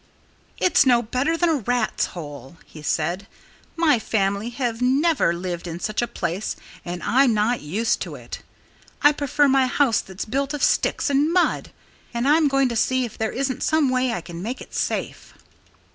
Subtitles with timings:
[0.57, 3.27] "It's no better than a rat's hole," he said.
[3.75, 8.41] "My family have never lived in such a place and I'm not used to it.
[9.03, 11.69] I prefer my house that's built of sticks and mud.
[12.15, 15.35] And I'm going to see if there isn't some way I can make it safe."